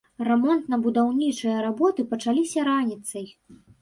[0.27, 3.25] Рамонтна-будаўнічыя работы пачаліся раніцай.